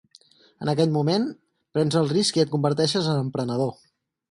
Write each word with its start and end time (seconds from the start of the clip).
En 0.63 0.71
aquell 0.71 0.95
moment 0.95 1.27
prens 1.79 1.99
el 2.01 2.09
risc 2.15 2.41
i 2.41 2.45
et 2.47 2.51
converteixes 2.57 3.13
en 3.15 3.23
emprenedor. 3.27 3.73